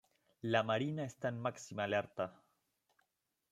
La 0.41 0.63
marina 0.63 1.03
está 1.03 1.27
en 1.27 1.37
máxima 1.39 1.83
alerta. 1.83 2.33